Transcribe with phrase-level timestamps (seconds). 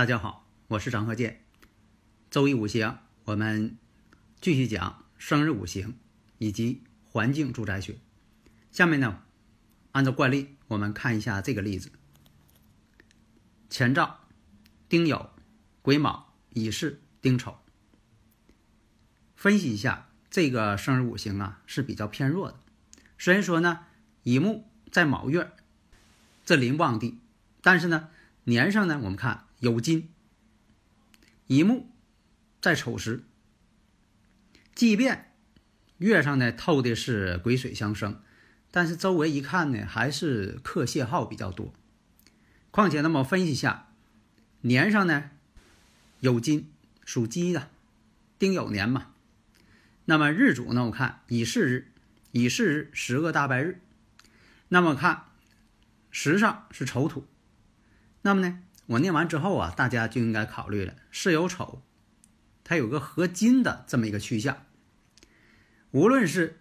[0.00, 1.42] 大家好，我是张鹤剑。
[2.30, 3.76] 周易五行，我们
[4.40, 5.94] 继续讲生日五行
[6.38, 7.98] 以及环境住宅学。
[8.70, 9.22] 下面呢，
[9.92, 11.92] 按照惯例，我们看一下这个例子：
[13.68, 14.20] 乾兆、
[14.88, 15.28] 丁酉、
[15.82, 17.58] 癸卯、乙巳、丁丑。
[19.36, 22.58] 分析一下这个生日五行啊，是比较偏弱的。
[23.18, 23.80] 虽然说呢，
[24.22, 25.52] 乙木在卯月
[26.46, 27.18] 这临旺地，
[27.60, 28.08] 但是呢，
[28.44, 29.44] 年上呢，我们看。
[29.60, 30.08] 有金，
[31.46, 31.90] 乙木
[32.62, 33.24] 在丑时，
[34.74, 35.32] 即便
[35.98, 38.22] 月上呢透的是癸水相生，
[38.70, 41.74] 但是周围一看呢，还是克泄耗比较多。
[42.70, 43.92] 况且，那么分析下，
[44.62, 45.30] 年上呢
[46.20, 46.70] 有金，
[47.04, 47.68] 属鸡的，
[48.38, 49.08] 丁酉年嘛。
[50.06, 51.92] 那么日主呢，我看乙巳日，
[52.32, 53.82] 乙巳日十个大白日。
[54.68, 55.24] 那么看
[56.10, 57.26] 时上是丑土，
[58.22, 58.62] 那么呢？
[58.90, 60.94] 我念完之后啊，大家就应该考虑了。
[61.12, 61.82] 是有丑，
[62.64, 64.66] 它有个合金的这么一个趋向。
[65.92, 66.58] 无论是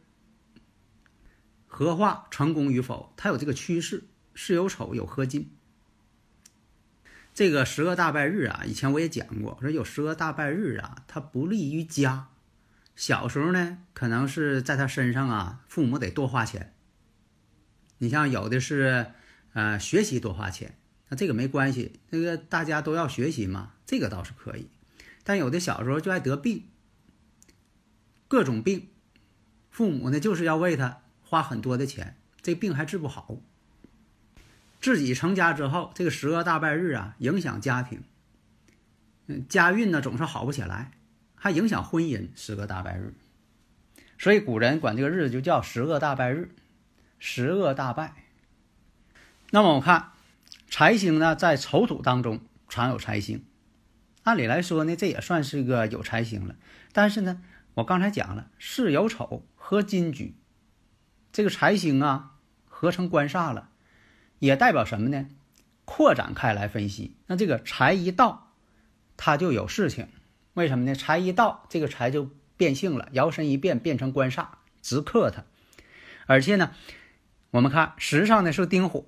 [1.66, 4.04] 合化成功与否，它有这个趋势。
[4.36, 5.52] 是有丑有合金。
[7.34, 12.30] 这个十个大败日啊，以前我也讲过，说有十个大败日啊，它不利于家。
[12.96, 16.74] 小时候呢，可能是在他身上啊，父母得多花钱。
[17.98, 19.08] 你像有的是，
[19.54, 20.78] 呃，学习多花钱。
[21.10, 24.70] 那这个没关系，那个大家都要学习嘛，这个倒是可以。
[25.24, 26.66] 但有的小时候就爱得病，
[28.28, 28.90] 各种病，
[29.72, 33.38] 父母呢就是要为他花很多的钱，这病还治不好。
[34.80, 38.04] 自己成家之后，这个十恶大败日啊，影响家庭，
[39.26, 40.92] 嗯，家运呢总是好不起来，
[41.36, 42.30] 还影响婚姻。
[42.36, 43.16] 十个大败日，
[44.20, 46.52] 所以古人管这个日子就叫十恶大败日，
[47.18, 48.14] 十恶大败。
[49.50, 50.12] 那么我看。
[50.70, 53.44] 财星呢，在丑土当中常有财星，
[54.22, 56.56] 按理来说呢，这也算是个有财星了。
[56.94, 57.42] 但是呢，
[57.74, 60.36] 我刚才讲了，巳有丑合金局，
[61.34, 62.36] 这个财星啊
[62.66, 63.70] 合成官煞了，
[64.38, 65.26] 也代表什么呢？
[65.86, 68.54] 扩展开来分析，那这个财一到，
[69.18, 70.08] 它就有事情。
[70.54, 70.94] 为什么呢？
[70.94, 74.46] 财一到，这个财就变性了，摇身一变变成官煞，
[74.84, 75.46] 直克它。
[76.28, 76.76] 而且呢，
[77.50, 79.08] 我们看时上呢是丁火。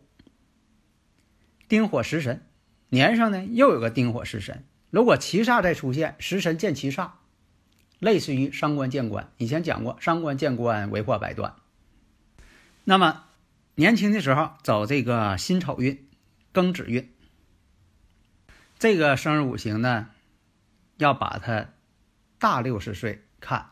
[1.71, 2.41] 丁火食神，
[2.89, 4.65] 年上呢又有个丁火食神。
[4.89, 7.11] 如果七煞再出现，食神见七煞，
[7.97, 9.31] 类似于伤官见官。
[9.37, 11.55] 以前讲过，伤官见官，为祸百端。
[12.83, 13.23] 那么
[13.75, 16.09] 年轻的时候走这个辛丑运、
[16.53, 17.09] 庚子运，
[18.77, 20.09] 这个生日五行呢，
[20.97, 21.69] 要把它
[22.37, 23.69] 大六十岁看，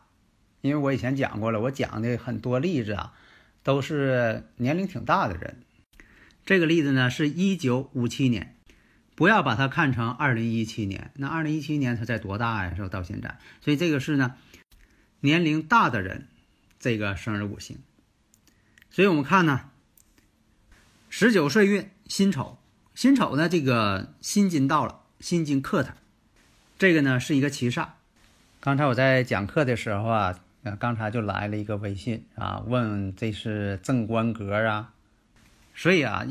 [0.62, 3.12] 因为我以前讲过了，我讲的很多例子啊，
[3.62, 5.64] 都是年龄挺大的人。
[6.50, 8.56] 这个例子呢是一九五七年，
[9.14, 11.12] 不要把它看成二零一七年。
[11.14, 12.74] 那二零一七年他才多大呀？
[12.74, 12.88] 是？
[12.88, 14.34] 到现在，所以这个是呢，
[15.20, 16.26] 年龄大的人，
[16.80, 17.78] 这个生日五行。
[18.90, 19.70] 所以我们看呢，
[21.08, 22.58] 十九岁运辛丑，
[22.96, 25.94] 辛丑呢这个辛金到了，辛金克它，
[26.76, 27.90] 这个呢是一个七煞。
[28.58, 30.40] 刚才我在讲课的时候啊，
[30.80, 34.94] 刚才就来了一个微信啊，问这是正官格啊。
[35.80, 36.26] 所以啊，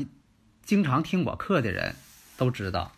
[0.62, 1.96] 经常听我课的人
[2.36, 2.92] 都知道，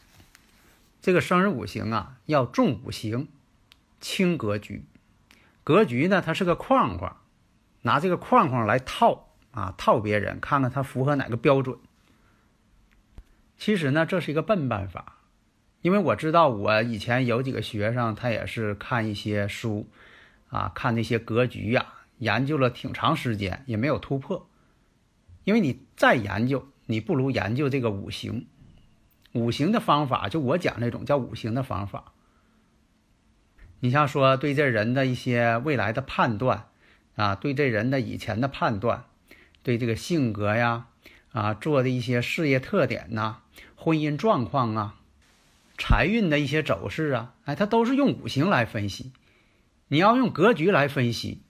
[1.00, 3.28] 这个生日五行啊，要重五行，
[4.02, 4.84] 轻格局。
[5.64, 7.16] 格局呢，它是个框框，
[7.80, 11.78] 拿这个框框来套啊，套别人，看看他符合哪个标准。
[13.56, 15.20] 其实呢，这是一个笨办法，
[15.80, 19.88] 因为我知道我以前有几个学生，他也是看一些书，
[20.50, 24.46] 啊，看那些格局呀，研究了挺长时间，也没有突破。
[25.44, 28.46] 因为你再研究，你不如研究这个五行。
[29.32, 32.12] 五行的方法，就我讲那种叫五行的方法。
[33.80, 36.68] 你像说对这人的一些未来的判断
[37.16, 39.06] 啊，对这人的以前的判断，
[39.62, 40.86] 对这个性格呀，
[41.32, 43.38] 啊，做的一些事业特点呐，
[43.74, 45.00] 婚姻状况啊，
[45.78, 49.12] 财运的一些走势啊，哎，他都是用五行来分析。
[49.88, 51.42] 你要用格局来分析，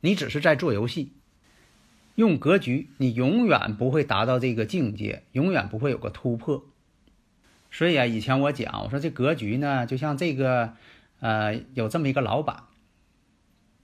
[0.00, 1.12] 你只是在做游戏。
[2.18, 6.64] 用格局，你永远不会达到这个境界，永远不会有个突破。
[7.70, 10.74] 所以啊，以前我讲，我说这格局呢，就像这个，
[11.20, 12.64] 呃，有这么一个老板，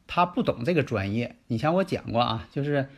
[0.08, 1.36] 他不懂这个专业。
[1.46, 2.88] 以前我讲过啊，就是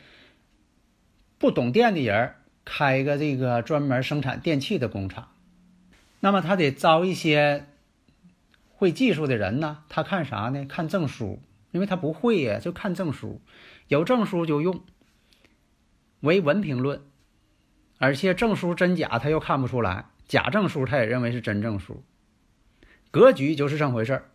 [1.37, 2.33] 不懂电的人
[2.65, 5.27] 开一个这个专门生产电器的工厂，
[6.19, 7.67] 那么他得招一些
[8.71, 9.83] 会技术的人呢。
[9.87, 10.65] 他看啥呢？
[10.65, 11.39] 看证书，
[11.69, 13.39] 因为他不会呀，就看证书，
[13.87, 14.81] 有证书就用。
[16.21, 17.01] 为文评论，
[17.99, 22.03] 而且证书真假他又看不出来，假证书他也认为是真证书。
[23.11, 24.29] 格局就是这么回事儿，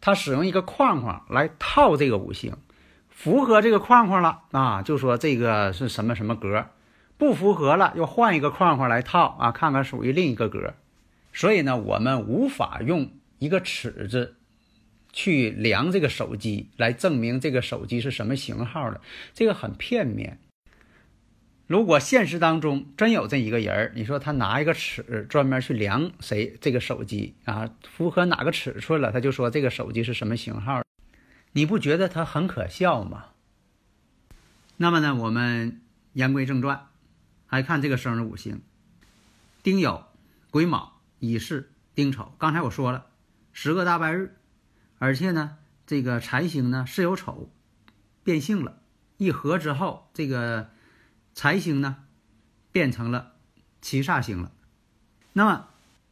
[0.00, 2.54] 他使用一个框框来套这个五行，
[3.08, 6.66] 符合这个框框了啊，就说这个是什么什么格，
[7.16, 10.74] 不符合了又换一个框框来套啊，看看属于另一个格。
[11.32, 14.36] 所以呢，我们无法用一个尺子
[15.12, 19.00] 去量这个手机来证明这个手机是什么型号的，
[19.32, 20.38] 这个很片面。
[21.70, 30.82] 如果现实当中真有这一个人儿，你说他拿一个尺专门去量谁这个手机啊，符合哪个尺寸了，他就说这个手机是什么型号，
[31.52, 33.26] 你不觉得他很可笑吗？
[34.78, 35.80] 那么呢，我们
[36.14, 36.88] 言归正传，
[37.48, 38.62] 来看这个生日五行：
[39.62, 40.06] 丁酉、
[40.50, 42.34] 癸卯、乙巳、丁丑。
[42.36, 43.06] 刚才我说了
[43.52, 44.34] 十个大拜日，
[44.98, 47.48] 而且呢，这个财星呢是有丑
[48.24, 48.82] 变性了，
[49.18, 50.70] 一合之后这个。
[51.40, 52.04] 财星呢，
[52.70, 53.32] 变成了
[53.80, 54.52] 七煞星了。
[55.32, 55.70] 那么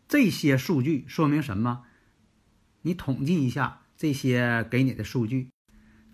[0.08, 1.84] 这些数据说明什么？
[2.80, 5.50] 你统计一下这些给你的数据，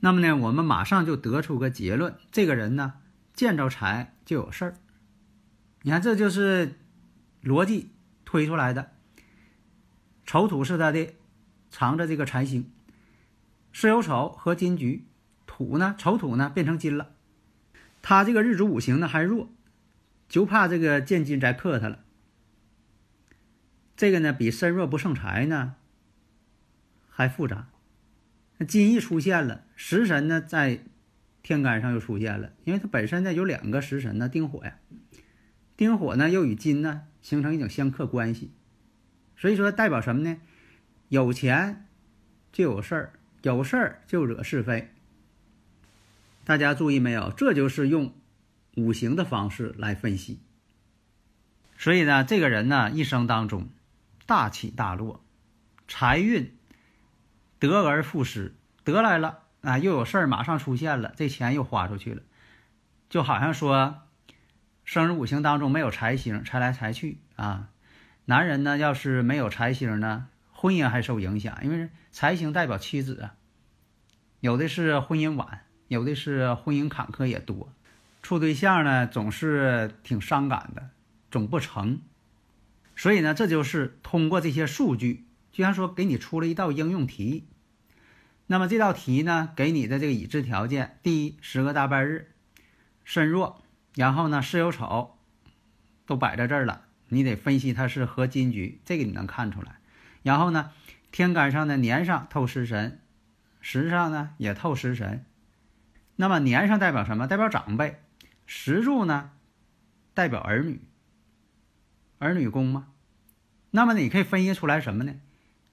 [0.01, 2.95] 那么呢，我们马上就得出个结论：这个人呢，
[3.33, 4.75] 见着财就有事儿。
[5.83, 6.81] 你看，这就是
[7.41, 7.93] 逻辑
[8.25, 8.95] 推出来的。
[10.27, 11.15] 丑土是他的，
[11.71, 12.69] 藏着这个财星，
[13.73, 15.07] 巳酉丑和金局，
[15.47, 17.14] 土呢，丑土呢变成金了。
[18.07, 19.51] 他这个日主五行呢还弱，
[20.29, 22.05] 就怕这个见金再克他了。
[23.97, 25.77] 这个呢比身弱不胜财呢
[27.09, 27.69] 还复杂。
[28.59, 30.85] 那金一出现了，食神呢在
[31.43, 34.77] 天干上又出现了，因为它本身呢有两个食神呢丁火呀，
[35.75, 38.51] 丁火呢又与金呢形成一种相克关系，
[39.35, 40.39] 所以说代表什么呢？
[41.09, 41.87] 有钱
[42.53, 44.91] 就有事儿，有事儿就惹是非。
[46.45, 47.33] 大家注意没有？
[47.33, 48.15] 这就是用
[48.77, 50.41] 五行的方式来分析。
[51.79, 53.69] 所以呢，这个人呢一生当中
[54.27, 55.25] 大起大落，
[55.89, 56.57] 财运
[57.59, 58.55] 得而复失，
[58.85, 62.23] 得来了啊，又有事儿马上出现了，这钱又花出去了，
[63.09, 64.03] 就好像说
[64.85, 67.71] 生日五行当中没有财星，财来财去啊。
[68.27, 73.35] 男人呢要是没有财星呢，婚姻还受影响，因为财星代表妻子啊，
[74.41, 75.65] 有的是婚姻晚。
[75.89, 77.73] 有的是婚姻坎坷也多，
[78.23, 80.91] 处对象呢总是挺伤感的，
[81.31, 82.01] 总不成。
[82.97, 87.47] 所以呢，这就是通过这些数据，就像说给你出了一道应用题。
[88.47, 92.31] 那么这道题呢，给你的这个已知条件：第一，十个大半日，
[93.05, 93.63] 身弱，
[93.95, 95.17] 然后呢，巳酉丑
[96.07, 99.81] 都摆在这儿了，你得分析它是合金局，这个你能看出来。
[100.23, 100.71] 然后呢，
[101.11, 103.01] 天干上的年上透食神，
[103.61, 105.25] 时上呢也透食神。
[106.17, 107.27] 那么年上代表什么？
[107.27, 108.01] 代表长辈。
[108.47, 109.33] 石柱呢，
[110.13, 110.81] 代表儿女。
[112.19, 112.89] 儿女宫吗？
[113.71, 115.15] 那么你可以分析出来什么呢？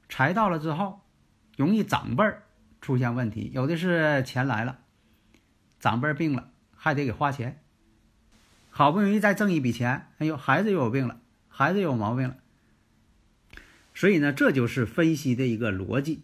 [0.10, 1.01] 财到了之后，
[1.55, 2.43] 容易长辈儿
[2.81, 3.51] 出现问题。
[3.53, 4.79] 有的是钱来了，
[5.79, 7.62] 长辈儿病了，还得给花钱。
[8.69, 12.38] 好不容易再挣一笔钱，哎呦，孩子又有病了，孩子又有毛病了。
[13.93, 16.24] 所以呢，这就是分析的一个逻辑。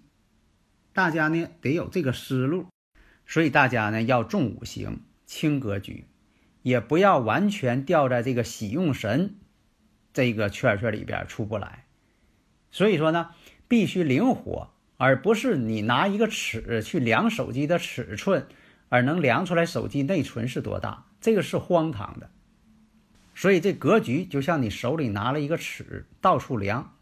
[0.94, 2.68] 大家呢得有这个思路。
[3.28, 6.06] 所以大家呢要重五行轻格局，
[6.64, 9.36] 也不要完全掉在这个喜用神
[10.14, 11.86] 这个圈圈里边出不来。
[12.72, 13.32] 所以说呢，
[13.68, 18.48] 必须灵活，而不是你拿一个尺去量手机的尺寸，
[18.90, 22.30] 而能量出来手机内存是多大，这个是荒唐的。
[23.36, 26.96] 所以这格局就像你手里拿了一个尺，到处量，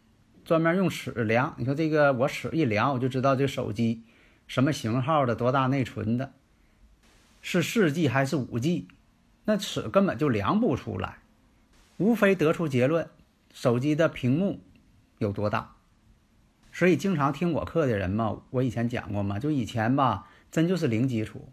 [0.44, 1.56] 专门用尺量。
[1.58, 4.04] 你说这个我尺一量，我就知道这手机。
[4.48, 6.34] 什么型号的，多大内存的，
[7.42, 8.88] 是四 G 还是五 G？
[9.46, 11.20] 那尺根本就量不出来，
[11.98, 13.08] 无非得出结论：
[13.54, 14.60] 手机的屏幕
[15.20, 15.76] 有多大。
[16.72, 21.50] 所以经常听我课的人嘛，我以前讲过嘛，就以前吧，真就是零基础。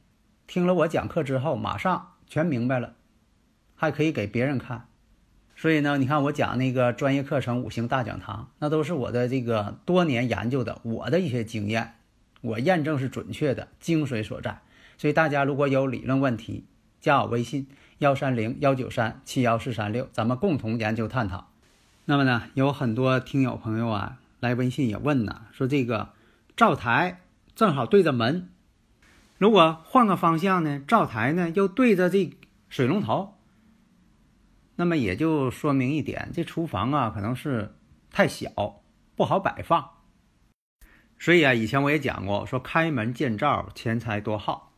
[0.46, 2.94] 听了我讲课之后，马上全明白了，
[3.74, 4.88] 还可以给别人看。
[5.54, 11.94] 所以呢，你看我讲那个专业课程五行大讲堂，那都是我的这个多年研究的，我的一些经验。
[12.42, 14.60] 我验证是准确的，精髓所在。
[14.98, 16.66] 所以大家如果有理论问题，
[17.00, 17.66] 加我微信
[17.98, 21.48] 幺三零幺九三七幺四三六，咱们共同研究探讨。
[22.04, 26.10] 那么呢，有很多听友朋友啊来微信也问呢，说这个
[26.56, 27.22] 灶台
[27.54, 28.50] 正好对着门，
[29.38, 32.30] 如果换个方向呢，灶台呢又对着这
[32.68, 33.34] 水龙头，
[34.74, 37.72] 那么也就说明一点，这厨房啊可能是
[38.10, 38.82] 太小，
[39.14, 39.91] 不好摆放。
[41.22, 44.72] 所以啊，以前我也讲过，说开门见灶，钱财多耗。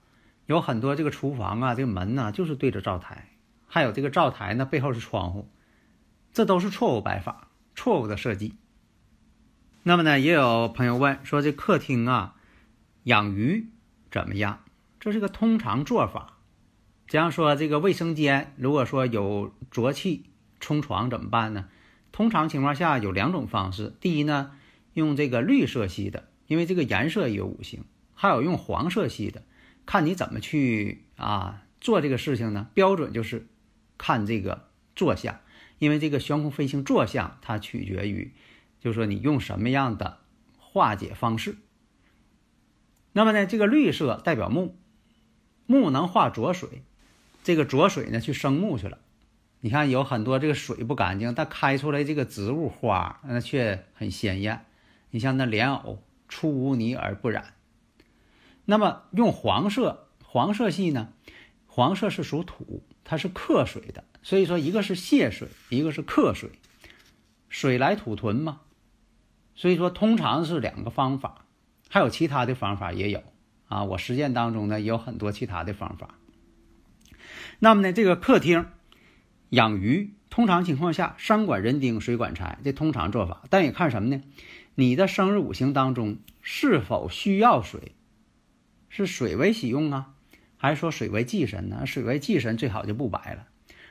[0.44, 3.30] 有很多这个厨房啊，这个门呢就是对着灶台，
[3.66, 5.48] 还有这个灶台呢背后是窗户，
[6.34, 8.56] 这都是错误摆法，错误的设计。
[9.84, 12.34] 那么呢，也有朋友问说，这客厅啊
[13.04, 13.70] 养鱼
[14.10, 14.64] 怎么样？
[15.00, 16.36] 这是个通常做法。
[17.08, 20.26] 假如说这个卫生间如果说有浊气
[20.60, 21.70] 冲床怎么办呢？
[22.12, 24.50] 通常情况下有两种方式，第一呢，
[24.92, 27.82] 用这个绿色系的，因为这个颜色也有五行；
[28.14, 29.42] 还有用黄色系的。
[29.86, 32.68] 看你怎么去啊做这个事情呢？
[32.72, 33.46] 标准就是
[33.98, 35.40] 看这个坐向，
[35.78, 38.32] 因为这个悬空飞行坐向它取决于，
[38.80, 40.20] 就是说你用什么样的
[40.58, 41.56] 化解方式。
[43.12, 44.76] 那么呢，这个绿色代表木，
[45.66, 46.82] 木能化浊水，
[47.42, 48.98] 这个浊水呢去生木去了。
[49.60, 54.64] 你看有很多这个水不干净，但开出来这个植物花那却很鲜艳。
[55.10, 57.54] 你像那莲藕，出污泥而不染。
[58.64, 61.12] 那么用黄色，黄色系呢？
[61.66, 66.50] 黄色是属土，它是克水的，所以说一个是泄水，一个是克水，
[67.48, 68.60] 水来土屯嘛。
[69.56, 71.44] 所以说通常是两个方法，
[71.88, 73.22] 还有其他的方法也有
[73.66, 73.84] 啊。
[73.84, 76.14] 我实践当中呢也有很多其他的方法。
[77.58, 78.66] 那么呢，这个客厅
[79.50, 83.42] 养鱼，通常情况下山管人丁，水管财，这通常做法。
[83.50, 84.22] 但也看什么呢？
[84.76, 87.92] 你的生日五行当中是否需要水？
[88.88, 90.14] 是水为喜用啊，
[90.56, 91.86] 还是说水为忌神呢？
[91.86, 93.46] 水为忌神最好就不摆了，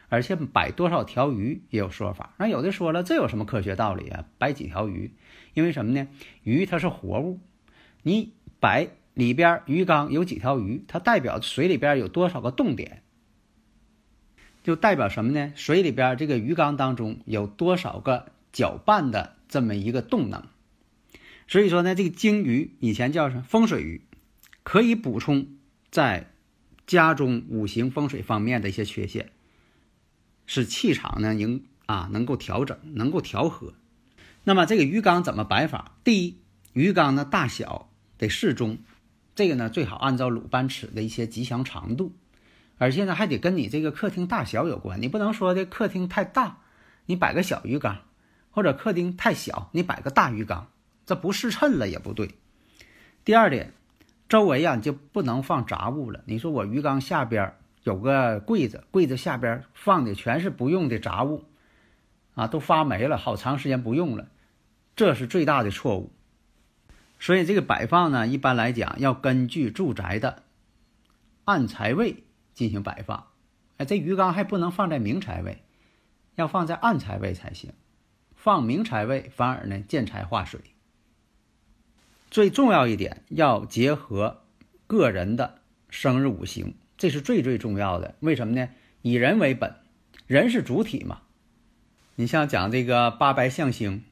[0.10, 2.34] 而且摆多少条鱼也有说法。
[2.38, 4.26] 那有的说了，这有什么科学道理啊？
[4.38, 5.12] 摆几条鱼？
[5.54, 6.08] 因为什么呢？
[6.44, 7.40] 鱼它是活物，
[8.02, 13.04] 你摆里边鱼缸有几条鱼，它代表水里边有多少个动点，
[14.64, 15.54] 就代表什么呢？
[15.56, 20.44] 水里边这个鱼缸当中有多少个搅拌的这么一个动能。
[21.48, 24.02] 所以说呢，这个鲸鱼以前叫什么风水鱼？
[24.64, 25.48] 可以补充
[25.92, 26.32] 在
[26.88, 29.32] 家中五行风水方面的一些缺陷，
[30.46, 33.74] 使气场呢能啊能够调整，能够调和。
[34.46, 35.98] 那么这个鱼缸怎么摆法？
[36.04, 36.38] 第一，
[36.74, 38.78] 鱼缸的大小得适中，
[39.36, 42.14] 这个呢最好按照鲁班尺的一些吉祥长度，
[42.78, 45.02] 而且呢还得跟你这个客厅大小有关。
[45.02, 46.60] 你不能说的客厅太大，
[47.06, 48.00] 你摆个小鱼缸，
[48.52, 50.70] 或者客厅太小，你摆个大鱼缸，
[51.06, 52.36] 这不适称了也不对。
[53.24, 53.74] 第二点。
[54.30, 56.24] 周围啊，你就不能放杂物了。
[56.26, 61.44] 你说我鱼缸下边有个柜子，柜子下边放的全是不用的杂物，
[62.34, 64.30] 啊，都发霉了，好长时间不用了，
[64.96, 66.12] 这是最大的错误。
[67.20, 70.42] 所以这个摆放呢，一般来讲要根据住宅的
[71.46, 72.24] 暗财位
[72.56, 73.28] 进行摆放。
[73.78, 75.62] 哎，这鱼缸还不能放在明财位，
[76.34, 77.72] 要放在暗财位才行。
[78.36, 80.60] 放明财位反而呢见财化水。
[82.34, 84.42] 最重要一点，要结合
[84.88, 88.16] 个人的生日五行，这是最最重要的。
[88.22, 88.70] 为什么呢？
[89.04, 89.76] 以人为本，
[90.26, 91.22] 人是主体嘛。
[92.16, 94.04] 你像讲这个八白象星，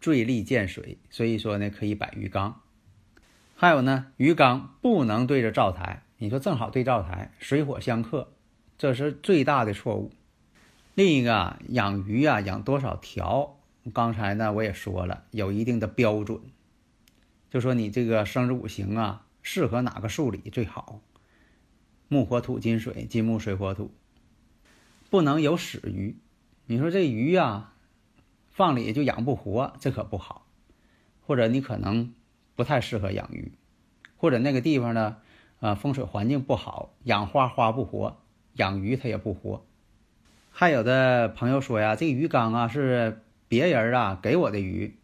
[0.00, 2.62] 坠利见水，所以说呢，可以摆鱼缸。
[3.54, 8.32] 还有呢，鱼缸不能对着灶台，你说正好对灶台，水火相克，
[8.78, 10.10] 这是最大的错误。
[10.94, 13.58] 另一个养鱼啊，养多少条？
[13.92, 16.40] 刚才呢我也说了，有一定的标准。
[17.50, 21.00] 就说你这个生日五行啊，适合哪个数理最好？
[22.08, 23.90] 木火土金水，金木水火土，
[25.10, 26.16] 不能有死鱼。
[26.66, 27.72] 你说这鱼呀，
[28.50, 30.46] 放里就养不活，这可不好。
[31.26, 32.12] 或者你可能
[32.54, 33.52] 不太适合养鱼，
[34.16, 35.16] 或者那个地方呢，
[35.60, 38.18] 啊风水环境不好，养花花不活，
[38.54, 39.64] 养鱼它也不活。
[40.50, 44.96] 还有的朋友说呀，这鱼缸啊是别人啊给我的鱼，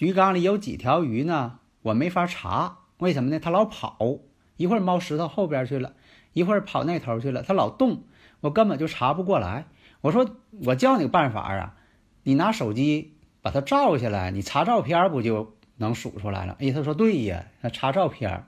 [0.00, 1.59] 鱼缸里有几条鱼呢？
[1.82, 3.40] 我没法查，为什么呢？
[3.40, 4.18] 他老跑，
[4.56, 5.94] 一会儿猫石头后边去了，
[6.32, 8.04] 一会儿跑那头去了，他老动，
[8.40, 9.66] 我根本就查不过来。
[10.02, 11.76] 我说我教你个办法啊，
[12.22, 16.56] 你拿手机把它照下来，你查照片不就能数出来了？
[16.60, 18.46] 哎，他说对呀，那查照片。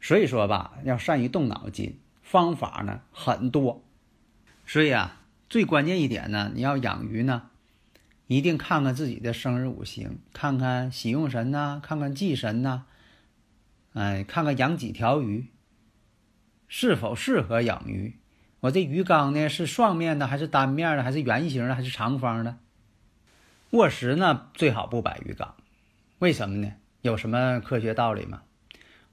[0.00, 3.84] 所以说吧，要善于动脑筋，方法呢很多。
[4.66, 7.50] 所以啊，最关键一点呢，你要养鱼呢。
[8.32, 12.84] 一定看看自己的生日五行，看看喜用神呐，看看忌神呐，
[13.92, 15.48] 哎，看看养几条鱼，
[16.66, 18.18] 是否适合养鱼。
[18.60, 22.58] 我这鱼缸呢是双面的，还是单面的，还是圆形的，还是长方的？
[23.70, 25.54] 卧室呢最好不摆鱼缸，
[26.18, 26.72] 为什么呢？
[27.00, 28.42] 有什么科学道理吗？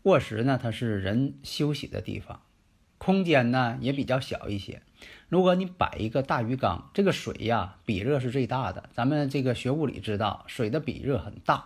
[0.04, 2.42] 卧室呢它是人休息的地方，
[2.98, 4.82] 空间呢也比较小一些。
[5.30, 8.90] 如果你摆一个大鱼缸，这个水呀比热是最大的。
[8.92, 11.66] 咱们这个学物理知道，水的比热很大，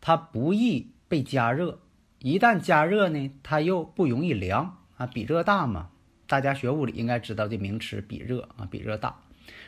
[0.00, 1.80] 它不易被加热。
[2.20, 5.90] 一旦加热呢，它又不容易凉啊，比热大嘛。
[6.28, 9.16] 大家学物理应该知道这名词，比热啊，比热大，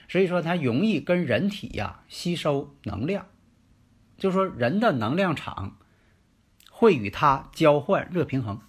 [0.09, 3.27] 所以说它容易跟人体呀吸收能量，
[4.17, 5.77] 就说人的能量场
[6.71, 8.61] 会与它交换热平衡。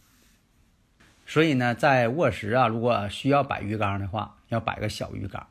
[1.28, 5.46] 所以呢，在卧室啊，如果需要摆鱼缸的话，要摆个小鱼缸。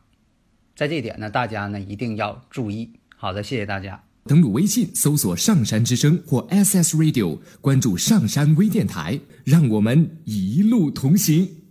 [0.77, 2.91] 在这一点呢，大家呢一定要注意。
[3.17, 4.03] 好的，谢谢大家。
[4.27, 11.64] 登录微信搜索“上山之声”或 SS Radio，关注上山微电台，让我们一路同行。